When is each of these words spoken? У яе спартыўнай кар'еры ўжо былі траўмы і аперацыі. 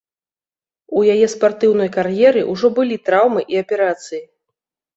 У 0.99 1.03
яе 1.15 1.27
спартыўнай 1.33 1.89
кар'еры 1.97 2.41
ўжо 2.51 2.73
былі 2.81 2.99
траўмы 3.11 3.41
і 3.57 3.63
аперацыі. 3.65 4.23